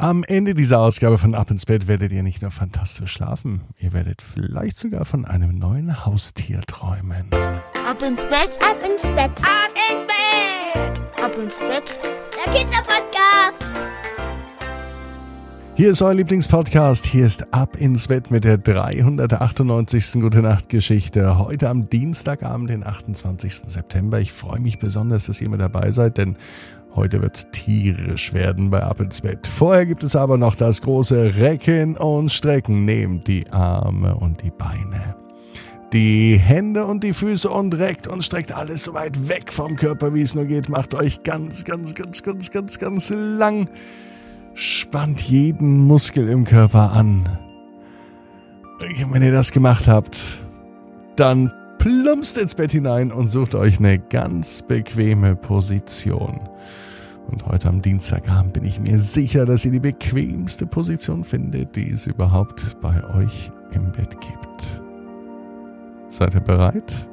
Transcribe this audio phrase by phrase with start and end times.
[0.00, 3.92] Am Ende dieser Ausgabe von Ab ins Bett werdet ihr nicht nur fantastisch schlafen, ihr
[3.92, 7.24] werdet vielleicht sogar von einem neuen Haustier träumen.
[7.32, 11.98] Ab ins Bett, ab ins Bett, ab ins Bett, ab ins Bett.
[12.46, 13.64] Der Kinderpodcast.
[15.74, 17.06] Hier ist euer Lieblingspodcast.
[17.06, 20.20] Hier ist Ab ins Bett mit der 398.
[20.20, 21.38] Gute Nacht Geschichte.
[21.38, 23.54] Heute am Dienstagabend, den 28.
[23.66, 24.20] September.
[24.20, 26.36] Ich freue mich besonders, dass ihr mit dabei seid, denn
[26.98, 29.46] Heute wird's tierisch werden bei Ab ins Bett.
[29.46, 32.84] Vorher gibt es aber noch das große Recken und Strecken.
[32.84, 35.14] Nehmt die Arme und die Beine.
[35.92, 40.12] Die Hände und die Füße und reckt und streckt alles so weit weg vom Körper,
[40.12, 40.68] wie es nur geht.
[40.68, 43.70] Macht euch ganz, ganz, ganz, ganz, ganz, ganz lang.
[44.54, 47.28] Spannt jeden Muskel im Körper an.
[49.12, 50.44] Wenn ihr das gemacht habt,
[51.14, 56.40] dann plumpst ins Bett hinein und sucht euch eine ganz bequeme Position.
[57.30, 61.90] Und heute am Dienstagabend bin ich mir sicher, dass ihr die bequemste Position findet, die
[61.90, 64.82] es überhaupt bei euch im Bett gibt.
[66.08, 67.08] Seid ihr bereit?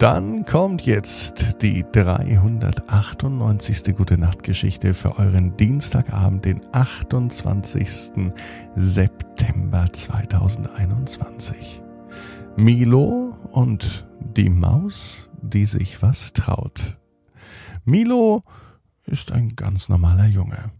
[0.00, 3.96] Dann kommt jetzt die 398.
[3.96, 8.32] Gute Nacht Geschichte für euren Dienstagabend, den 28.
[8.74, 11.80] September 2021.
[12.56, 16.98] Milo und die Maus, die sich was traut.
[17.84, 18.42] Milo
[19.06, 20.72] ist ein ganz normaler Junge.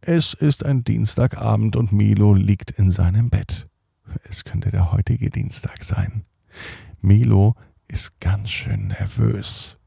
[0.00, 3.66] Es ist ein Dienstagabend und Milo liegt in seinem Bett.
[4.24, 6.24] Es könnte der heutige Dienstag sein.
[7.00, 7.54] Milo
[7.88, 9.78] ist ganz schön nervös.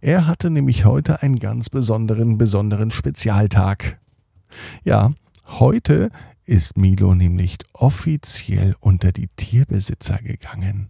[0.00, 4.00] Er hatte nämlich heute einen ganz besonderen, besonderen Spezialtag.
[4.82, 5.12] Ja,
[5.46, 6.10] heute
[6.44, 10.88] ist Milo nämlich offiziell unter die Tierbesitzer gegangen.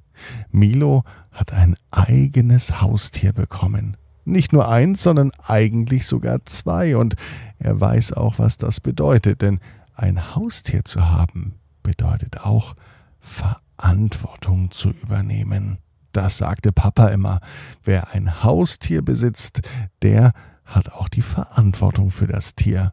[0.51, 3.97] Milo hat ein eigenes Haustier bekommen.
[4.25, 6.97] Nicht nur eins, sondern eigentlich sogar zwei.
[6.97, 7.15] Und
[7.59, 9.43] er weiß auch, was das bedeutet.
[9.43, 9.61] Denn
[9.95, 12.75] ein Haustier zu haben bedeutet auch
[13.21, 15.79] Verantwortung zu übernehmen.
[16.13, 17.41] Das sagte Papa immer.
[17.83, 19.63] Wer ein Haustier besitzt,
[20.03, 20.33] der
[20.65, 22.93] hat auch die Verantwortung für das Tier.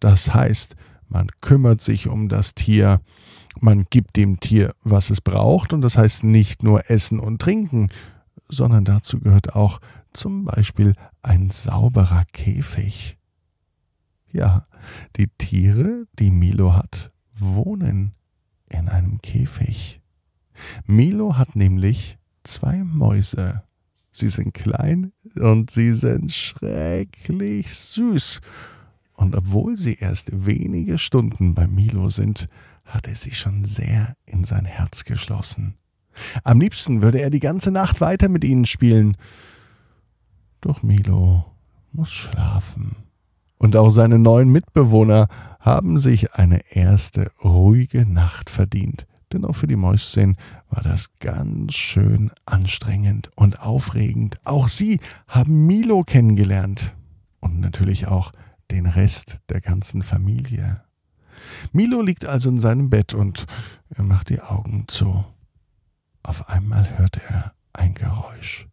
[0.00, 0.76] Das heißt,
[1.08, 3.00] man kümmert sich um das Tier,
[3.60, 7.88] man gibt dem Tier, was es braucht, und das heißt nicht nur Essen und Trinken,
[8.48, 9.80] sondern dazu gehört auch
[10.16, 13.18] zum Beispiel ein sauberer Käfig.
[14.32, 14.64] Ja,
[15.16, 18.14] die Tiere, die Milo hat, wohnen
[18.70, 20.00] in einem Käfig.
[20.86, 23.62] Milo hat nämlich zwei Mäuse.
[24.12, 28.40] Sie sind klein und sie sind schrecklich süß.
[29.14, 32.48] Und obwohl sie erst wenige Stunden bei Milo sind,
[32.84, 35.76] hat er sie schon sehr in sein Herz geschlossen.
[36.44, 39.16] Am liebsten würde er die ganze Nacht weiter mit ihnen spielen.
[40.60, 41.44] Doch Milo
[41.92, 42.96] muss schlafen.
[43.58, 45.28] Und auch seine neuen Mitbewohner
[45.60, 49.06] haben sich eine erste ruhige Nacht verdient.
[49.32, 50.36] Denn auch für die Mäuschen
[50.70, 54.38] war das ganz schön anstrengend und aufregend.
[54.44, 56.94] Auch sie haben Milo kennengelernt.
[57.40, 58.32] Und natürlich auch
[58.70, 60.82] den Rest der ganzen Familie.
[61.72, 63.46] Milo liegt also in seinem Bett und
[63.90, 65.24] er macht die Augen zu.
[66.22, 68.66] Auf einmal hört er ein Geräusch.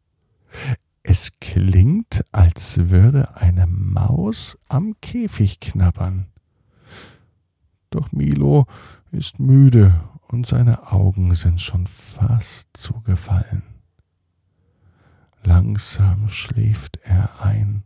[1.03, 6.27] Es klingt, als würde eine Maus am Käfig knabbern.
[7.89, 8.65] Doch Milo
[9.11, 9.93] ist müde
[10.29, 13.63] und seine Augen sind schon fast zugefallen.
[15.43, 17.83] Langsam schläft er ein.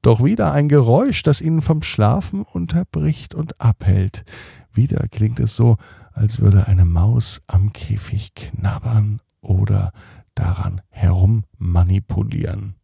[0.00, 4.24] Doch wieder ein Geräusch, das ihn vom Schlafen unterbricht und abhält.
[4.72, 5.76] Wieder klingt es so,
[6.12, 9.92] als würde eine Maus am Käfig knabbern oder
[10.34, 12.74] daran herummanipulieren.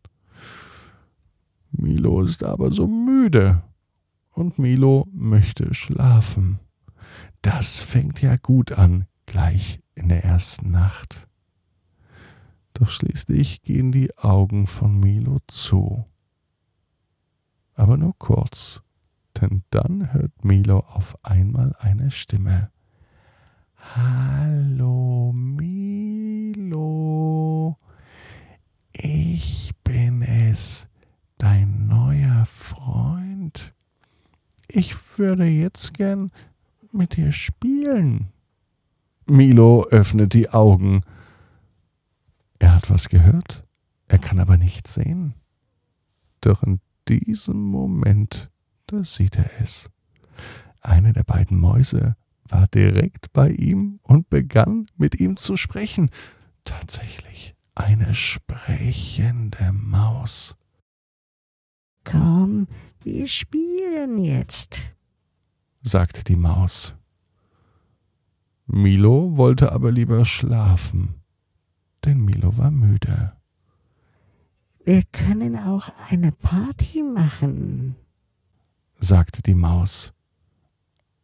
[1.71, 3.63] Milo ist aber so müde
[4.31, 6.59] und Milo möchte schlafen.
[7.43, 11.29] Das fängt ja gut an, gleich in der ersten Nacht.
[12.75, 16.05] Doch schließlich gehen die Augen von Milo zu.
[17.75, 18.83] Aber nur kurz,
[19.41, 22.71] denn dann hört Milo auf einmal eine Stimme.
[23.97, 26.69] Hallo Milo,
[28.93, 30.91] ich bin es,
[31.39, 33.73] dein neuer Freund.
[34.69, 36.31] Ich würde jetzt gern
[36.93, 38.29] mit dir spielen.
[39.27, 41.01] Milo öffnet die Augen.
[42.59, 43.65] Er hat was gehört,
[44.07, 45.33] er kann aber nichts sehen.
[46.43, 48.51] Doch in diesem Moment,
[48.87, 49.89] da sieht er es.
[50.83, 52.17] Eine der beiden Mäuse
[52.51, 56.11] war direkt bei ihm und begann mit ihm zu sprechen.
[56.65, 60.57] Tatsächlich eine sprechende Maus.
[62.05, 62.67] Komm
[63.03, 64.95] Wir spielen jetzt,
[65.83, 66.95] sagte die Maus.
[68.67, 71.15] Milo wollte aber lieber schlafen,
[72.05, 73.33] denn Milo war müde.
[74.85, 77.97] Wir können auch eine Party machen,
[78.95, 80.13] sagte die Maus.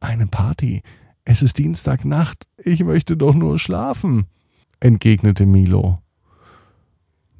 [0.00, 0.82] Eine Party?
[1.24, 4.26] Es ist Dienstagnacht, ich möchte doch nur schlafen,
[4.80, 5.98] entgegnete Milo.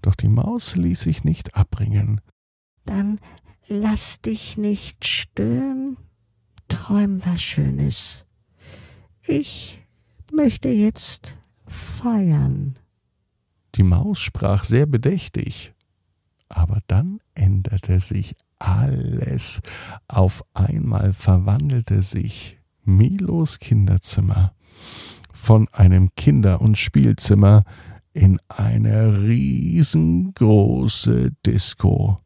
[0.00, 2.20] Doch die Maus ließ sich nicht abbringen.
[2.86, 3.20] Dann
[3.68, 5.98] lass dich nicht stören,
[6.68, 8.26] träum was Schönes.
[9.22, 9.82] Ich
[10.32, 12.78] möchte jetzt feiern.
[13.74, 15.74] Die Maus sprach sehr bedächtig,
[16.48, 19.60] aber dann änderte sich alles.
[20.08, 24.54] Auf einmal verwandelte sich Milos Kinderzimmer
[25.32, 27.62] von einem Kinder- und Spielzimmer
[28.12, 32.18] in eine riesengroße Disco.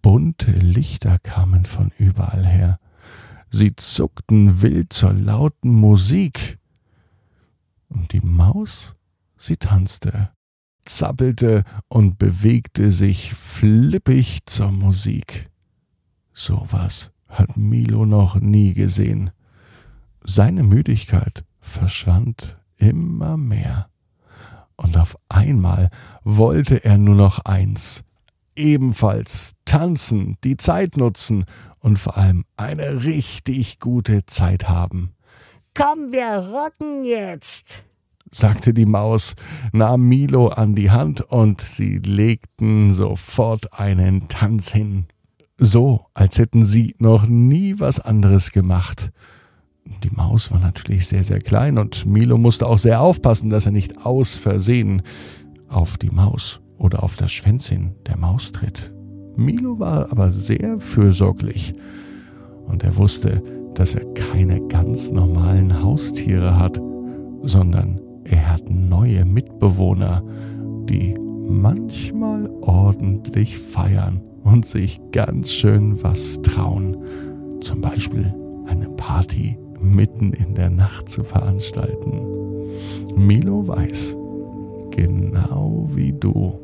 [0.00, 2.78] Bunte Lichter kamen von überall her.
[3.50, 6.58] Sie zuckten wild zur lauten Musik.
[7.88, 8.96] Und die Maus,
[9.36, 10.30] sie tanzte,
[10.84, 15.50] zappelte und bewegte sich flippig zur Musik.
[16.32, 19.30] So was hat Milo noch nie gesehen.
[20.26, 23.88] Seine Müdigkeit verschwand immer mehr.
[24.76, 25.90] Und auf einmal
[26.24, 28.02] wollte er nur noch eins.
[28.56, 31.44] Ebenfalls tanzen, die Zeit nutzen
[31.80, 35.10] und vor allem eine richtig gute Zeit haben.
[35.74, 37.84] Komm, wir rocken jetzt,
[38.30, 39.34] sagte die Maus,
[39.72, 45.06] nahm Milo an die Hand und sie legten sofort einen Tanz hin.
[45.58, 49.12] So, als hätten sie noch nie was anderes gemacht.
[50.02, 53.72] Die Maus war natürlich sehr, sehr klein und Milo musste auch sehr aufpassen, dass er
[53.72, 55.02] nicht aus Versehen
[55.68, 58.94] auf die Maus oder auf das Schwänzchen der Maus tritt.
[59.36, 61.74] Milo war aber sehr fürsorglich
[62.66, 63.42] und er wusste,
[63.74, 66.80] dass er keine ganz normalen Haustiere hat,
[67.42, 70.22] sondern er hat neue Mitbewohner,
[70.88, 71.14] die
[71.46, 76.96] manchmal ordentlich feiern und sich ganz schön was trauen.
[77.60, 78.34] Zum Beispiel
[78.66, 82.20] eine Party mitten in der Nacht zu veranstalten.
[83.14, 84.16] Milo weiß,
[84.90, 86.58] genau wie du,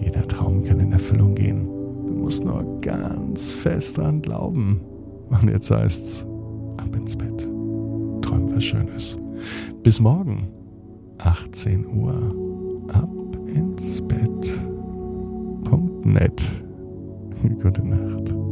[0.00, 1.66] jeder Traum kann in Erfüllung gehen.
[2.06, 4.80] Du musst nur ganz fest dran glauben.
[5.28, 6.26] Und jetzt heißt's,
[6.76, 7.38] ab ins Bett.
[8.20, 9.18] Träum was Schönes.
[9.82, 10.48] Bis morgen,
[11.18, 12.14] 18 Uhr.
[12.92, 13.08] Ab
[13.46, 14.54] ins Bett.
[15.64, 16.42] Punkt net.
[17.62, 18.51] Gute Nacht.